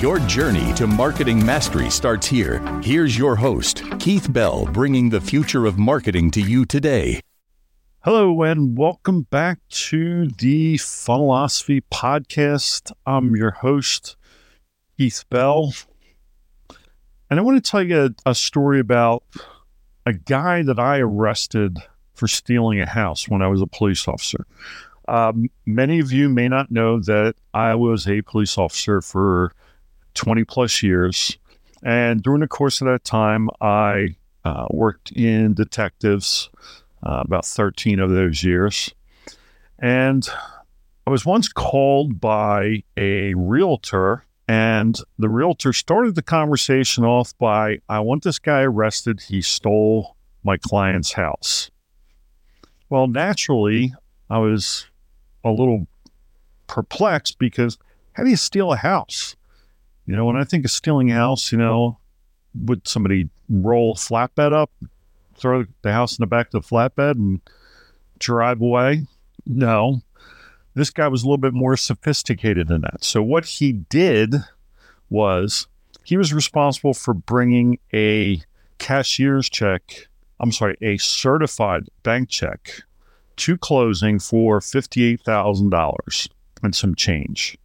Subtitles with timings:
[0.00, 2.60] Your journey to marketing mastery starts here.
[2.84, 7.20] Here's your host, Keith Bell, bringing the future of marketing to you today.
[8.04, 12.92] Hello, and welcome back to the Funnellosophy Podcast.
[13.06, 14.16] I'm your host,
[14.96, 15.72] Keith Bell.
[17.28, 19.24] And I want to tell you a, a story about
[20.06, 21.76] a guy that I arrested
[22.14, 24.46] for stealing a house when I was a police officer.
[25.08, 29.52] Um, many of you may not know that I was a police officer for
[30.14, 31.38] 20 plus years.
[31.82, 36.50] And during the course of that time, I uh, worked in detectives
[37.02, 38.92] uh, about 13 of those years.
[39.78, 40.28] And
[41.06, 47.78] I was once called by a realtor, and the realtor started the conversation off by,
[47.88, 49.20] I want this guy arrested.
[49.20, 51.70] He stole my client's house.
[52.90, 53.94] Well, naturally,
[54.30, 54.86] I was
[55.44, 55.86] a little
[56.66, 57.78] perplexed because
[58.12, 59.36] how do you steal a house?
[60.08, 61.98] You know, when I think of stealing a house, you know,
[62.54, 64.70] would somebody roll flatbed up,
[65.36, 67.42] throw the house in the back of the flatbed and
[68.18, 69.06] drive away?
[69.44, 70.00] No.
[70.72, 73.04] This guy was a little bit more sophisticated than that.
[73.04, 74.36] So, what he did
[75.10, 75.66] was
[76.04, 78.40] he was responsible for bringing a
[78.78, 80.08] cashier's check,
[80.40, 82.80] I'm sorry, a certified bank check
[83.36, 86.28] to closing for $58,000
[86.62, 87.58] and some change.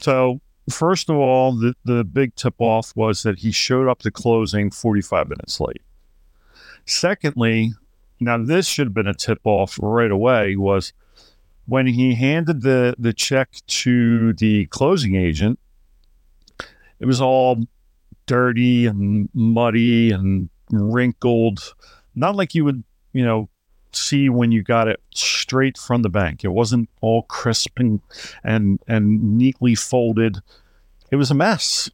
[0.00, 0.40] So,
[0.70, 4.70] First of all, the, the big tip off was that he showed up to closing
[4.70, 5.82] 45 minutes late.
[6.84, 7.72] Secondly,
[8.20, 10.92] now this should have been a tip off right away, was
[11.66, 15.58] when he handed the, the check to the closing agent,
[16.98, 17.64] it was all
[18.26, 21.74] dirty and muddy and wrinkled,
[22.14, 23.48] not like you would, you know,
[23.92, 26.44] see when you got it straight from the bank.
[26.44, 28.00] It wasn't all crisp and
[28.44, 30.38] and, and neatly folded.
[31.10, 31.90] It was a mess.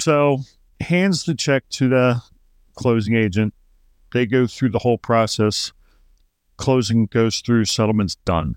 [0.00, 0.40] So
[0.80, 2.22] hands the check to the
[2.74, 3.54] closing agent.
[4.12, 5.72] They go through the whole process.
[6.56, 8.56] Closing goes through, settlement's done.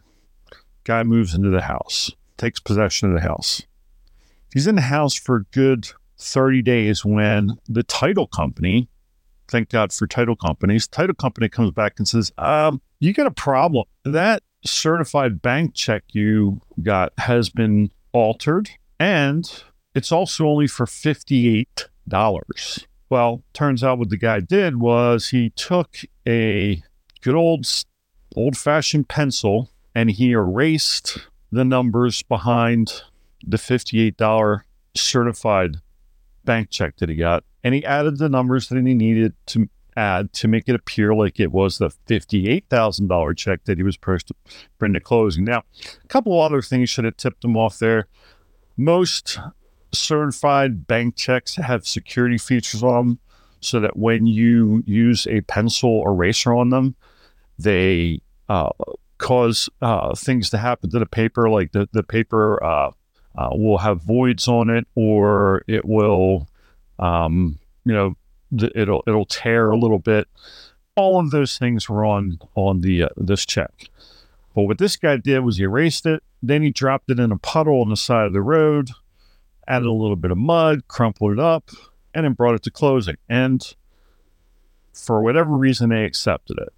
[0.84, 3.63] Guy moves into the house, takes possession of the house.
[4.53, 8.88] He's in the house for good 30 days when the title company
[9.50, 10.88] thank God for title companies.
[10.88, 13.86] Title company comes back and says, um, "You got a problem.
[14.06, 19.64] That certified bank check you got has been altered, and
[19.96, 25.50] it's also only for fifty-eight dollars." Well, turns out what the guy did was he
[25.52, 26.84] took a
[27.22, 27.66] good old
[28.36, 31.18] old-fashioned pencil and he erased
[31.52, 33.02] the numbers behind
[33.46, 34.62] the $58
[34.96, 35.78] certified
[36.46, 40.31] bank check that he got and he added the numbers that he needed to add
[40.31, 44.36] to make it appear like it was the $58,000 check that he was supposed to
[44.78, 45.44] bring to closing.
[45.44, 45.64] Now,
[46.03, 48.08] a couple other things should have tipped him off there.
[48.78, 49.40] Most
[49.92, 53.20] certified bank checks have security features on them
[53.59, 56.96] so that when you use a pencil eraser on them,
[57.58, 58.70] they uh,
[59.18, 62.91] cause uh, things to happen to the paper, like the, the paper uh,
[63.38, 66.47] uh will have voids on it or it will
[67.00, 68.16] um, you know,
[68.58, 70.28] th- it'll it'll tear a little bit.
[70.96, 73.90] All of those things were on on the uh, this check.
[74.56, 77.38] But what this guy did was he erased it, then he dropped it in a
[77.38, 78.90] puddle on the side of the road,
[79.68, 81.70] added a little bit of mud, crumpled it up,
[82.14, 83.16] and then brought it to closing.
[83.29, 83.64] And
[84.94, 86.73] for whatever reason, they accepted it.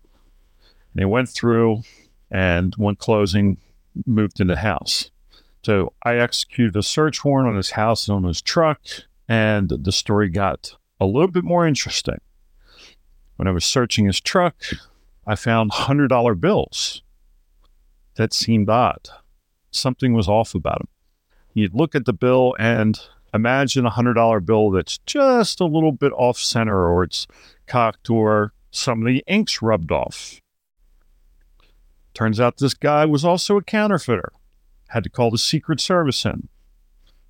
[0.93, 1.83] And they went through
[2.29, 3.57] and when closing,
[4.05, 5.11] moved into the house.
[5.63, 8.81] So I executed a search warrant on his house and on his truck.
[9.31, 12.19] And the story got a little bit more interesting.
[13.37, 14.61] When I was searching his truck,
[15.25, 17.01] I found $100 bills.
[18.15, 19.07] That seemed odd.
[19.71, 20.87] Something was off about him.
[21.53, 22.99] You'd look at the bill and
[23.33, 27.25] imagine a $100 bill that's just a little bit off center or it's
[27.67, 30.41] cocked or some of the ink's rubbed off.
[32.13, 34.33] Turns out this guy was also a counterfeiter.
[34.89, 36.49] had to call the Secret Service in.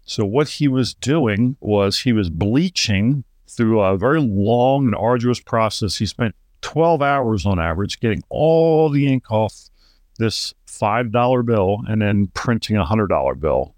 [0.05, 5.39] So, what he was doing was he was bleaching through a very long and arduous
[5.39, 5.97] process.
[5.97, 9.69] He spent 12 hours on average getting all the ink off
[10.17, 13.75] this $5 bill and then printing a $100 bill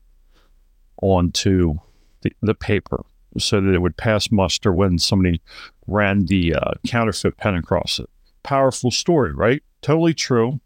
[1.02, 1.76] onto
[2.22, 3.04] the, the paper
[3.38, 5.42] so that it would pass muster when somebody
[5.88, 8.10] ran the uh, counterfeit pen across it.
[8.44, 9.64] Powerful story, right?
[9.82, 10.60] Totally true.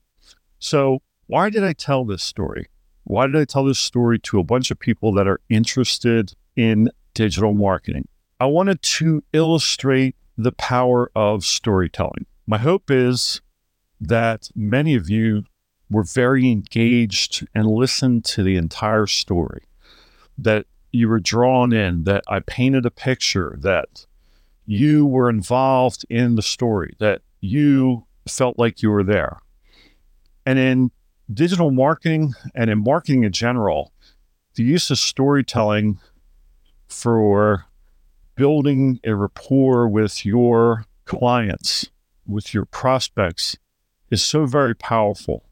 [0.59, 2.67] So, why did I tell this story?
[3.07, 6.91] Why did I tell this story to a bunch of people that are interested in
[7.13, 8.09] digital marketing?
[8.41, 12.25] I wanted to illustrate the power of storytelling.
[12.47, 13.39] My hope is
[14.01, 15.45] that many of you
[15.89, 19.63] were very engaged and listened to the entire story,
[20.37, 24.05] that you were drawn in, that I painted a picture, that
[24.65, 29.39] you were involved in the story, that you felt like you were there.
[30.45, 30.91] And in
[31.31, 33.91] digital marketing and in marketing in general,
[34.55, 35.99] the use of storytelling
[36.87, 37.65] for
[38.35, 41.89] building a rapport with your clients,
[42.25, 43.57] with your prospects,
[44.09, 45.43] is so very powerful.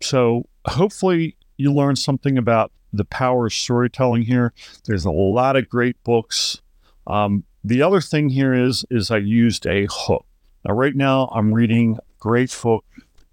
[0.00, 4.52] So, hopefully, you learned something about the power of storytelling here.
[4.84, 6.60] There's a lot of great books.
[7.06, 10.24] Um, the other thing here is is I used a hook.
[10.64, 12.84] Now, right now, I'm reading a great book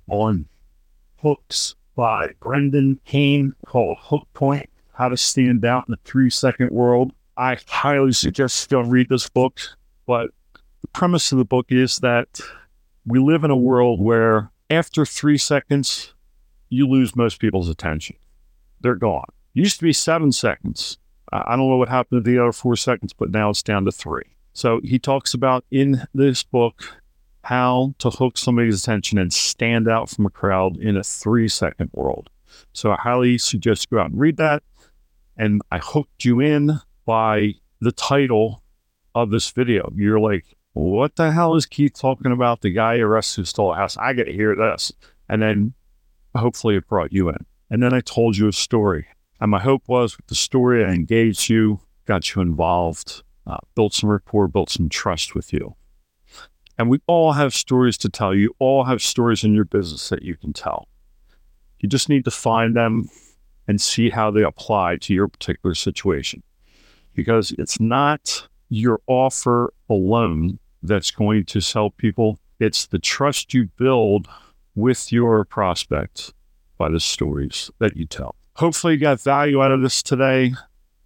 [0.07, 0.47] on
[1.25, 6.69] hooks by Brendan Kane called Hook Point: How to Stand Out in the Three Second
[6.69, 7.13] World.
[7.35, 9.59] I highly suggest you read this book.
[10.05, 12.39] But the premise of the book is that
[13.07, 16.13] we live in a world where after three seconds,
[16.69, 18.17] you lose most people's attention.
[18.81, 19.25] They're gone.
[19.55, 20.99] It used to be seven seconds.
[21.33, 23.91] I don't know what happened to the other four seconds, but now it's down to
[23.91, 24.35] three.
[24.53, 27.01] So he talks about in this book
[27.45, 31.91] how to hook somebody's attention and stand out from a crowd in a three second
[31.93, 32.29] world.
[32.73, 34.63] So I highly suggest you go out and read that.
[35.37, 38.63] And I hooked you in by the title
[39.13, 39.91] of this video.
[39.95, 42.61] You're like, what the hell is Keith talking about?
[42.61, 43.95] The guy arrested who stole a house.
[43.97, 44.91] I got to hear this.
[45.29, 45.73] And then
[46.35, 47.45] hopefully it brought you in.
[47.69, 49.05] And then I told you a story.
[49.39, 53.93] And my hope was with the story, I engaged you, got you involved, uh, built
[53.93, 55.75] some rapport, built some trust with you.
[56.77, 58.35] And we all have stories to tell.
[58.35, 60.87] You all have stories in your business that you can tell.
[61.79, 63.09] You just need to find them
[63.67, 66.43] and see how they apply to your particular situation
[67.13, 72.39] because it's not your offer alone that's going to sell people.
[72.59, 74.27] It's the trust you build
[74.75, 76.33] with your prospects
[76.77, 78.35] by the stories that you tell.
[78.55, 80.53] Hopefully, you got value out of this today.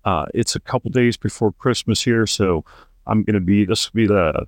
[0.04, 2.64] Uh, it's a couple days before Christmas here, so
[3.06, 4.48] I'm going to be this will be the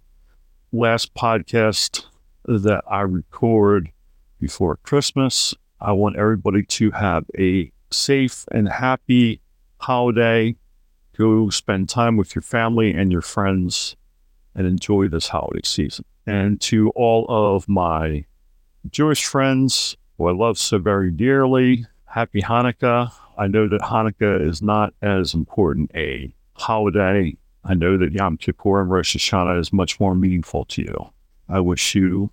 [0.71, 2.05] last podcast
[2.45, 3.91] that I record
[4.39, 5.53] before Christmas.
[5.79, 9.41] I want everybody to have a safe and happy
[9.77, 10.55] holiday.
[11.17, 13.95] Go spend time with your family and your friends
[14.55, 16.05] and enjoy this holiday season.
[16.25, 18.25] And to all of my
[18.89, 23.11] Jewish friends who I love so very dearly, happy Hanukkah.
[23.37, 27.35] I know that Hanukkah is not as important a holiday.
[27.63, 31.11] I know that Yom Kippur and Rosh Hashanah is much more meaningful to you.
[31.47, 32.31] I wish you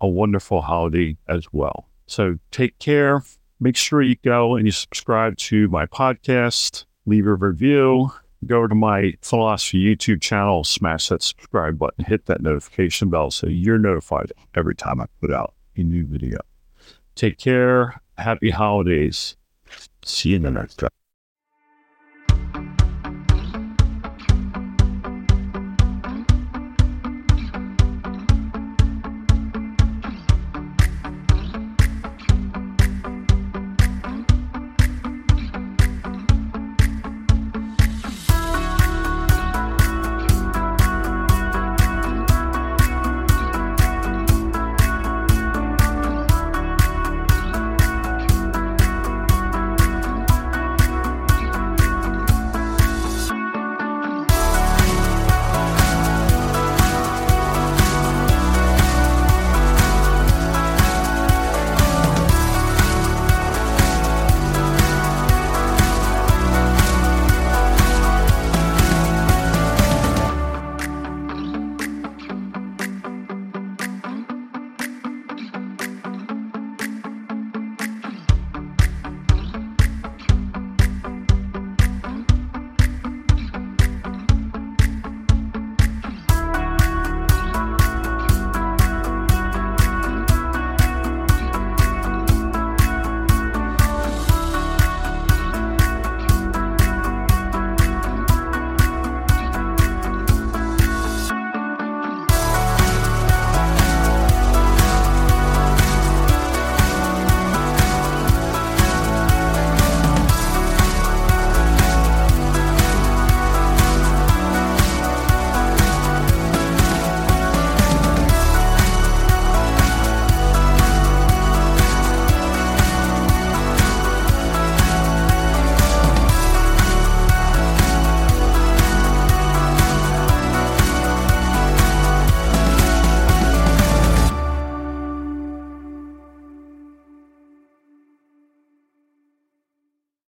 [0.00, 1.88] a wonderful holiday as well.
[2.06, 3.22] So take care.
[3.58, 8.10] Make sure you go and you subscribe to my podcast, leave a review,
[8.46, 13.46] go to my Funnellosophy YouTube channel, smash that subscribe button, hit that notification bell so
[13.48, 16.38] you're notified every time I put out a new video.
[17.16, 18.00] Take care.
[18.16, 19.36] Happy holidays.
[20.04, 20.90] See you in the next time.